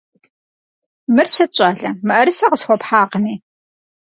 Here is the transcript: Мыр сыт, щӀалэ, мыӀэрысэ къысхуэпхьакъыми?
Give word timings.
Мыр 1.13 1.27
сыт, 1.33 1.51
щӀалэ, 1.55 1.89
мыӀэрысэ 2.07 2.45
къысхуэпхьакъыми? 2.51 3.35